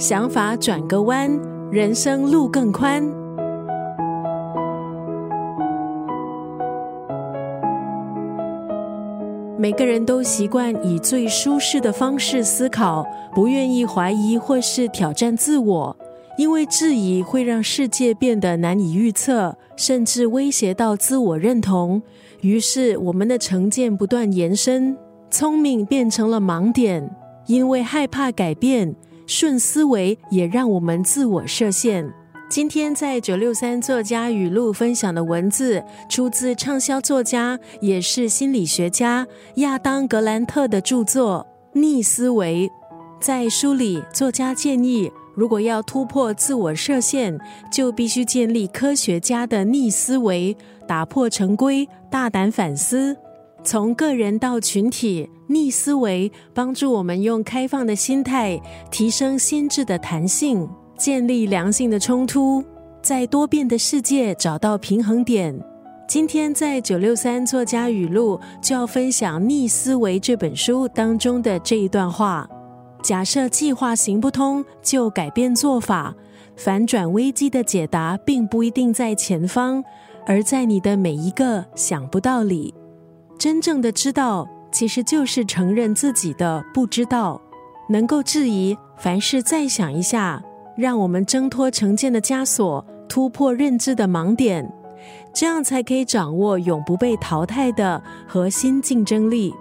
[0.00, 1.30] 想法转个弯，
[1.70, 3.06] 人生路更宽。
[9.58, 15.94] 每个人都习惯以最舒适的方式思考，不愿意怀疑或是挑战自我，
[16.38, 22.00] 因为质疑会让世界变得难以预测，甚至威胁到自我认同。
[22.40, 24.96] 于是，我们的成见不断延伸，
[25.30, 27.14] 聪明变成了盲点。
[27.46, 28.94] 因为害怕改变，
[29.30, 32.12] 顺思维也让我们自我设限。
[32.48, 39.24] 今天在九六三作家语录分享的文字，出自畅销作家也是心理学家
[39.54, 41.46] 亚当格兰特的著作
[41.78, 42.68] 《逆思维》。
[43.20, 47.38] 在书里，作家建议，如果要突破自我设限，
[47.70, 50.56] 就必须建立科学家的逆思维，
[50.88, 53.16] 打破成规，大胆反思。
[53.62, 58.60] 从个人到群体，逆思维帮助我们用开放的心态
[58.90, 62.64] 提升心智的弹性，建立良性的冲突，
[63.02, 65.58] 在多变的世界找到平衡点。
[66.08, 72.48] 今天在九六三作家语录就要分享《逆思维》这本书当中的这一段话：
[73.02, 76.14] 假设计划行不通，就改变做法。
[76.56, 79.82] 反转危机的解答并不一定在前方，
[80.26, 82.74] 而在你的每一个想不到里。
[83.40, 87.40] 真正的知道，其实就是承认自己的不知道，
[87.88, 90.42] 能够质疑凡事，再想一下，
[90.76, 94.70] 让我们挣脱成见的枷锁，突破认知的盲点，
[95.32, 99.54] 这样才可以掌握永不被淘汰的核心竞争力。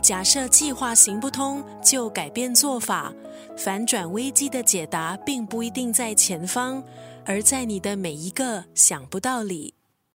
[0.00, 3.12] 假设计划行不通，就改变做法。
[3.56, 6.80] 反转危机的解答，并不一定在前方，
[7.24, 9.74] 而在你的每一个想不到里。